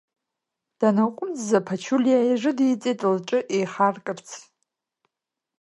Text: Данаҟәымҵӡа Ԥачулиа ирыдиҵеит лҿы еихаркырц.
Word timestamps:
Данаҟәымҵӡа 0.79 1.59
Ԥачулиа 1.67 2.19
ирыдиҵеит 2.29 2.99
лҿы 3.13 3.39
еихаркырц. 3.55 4.27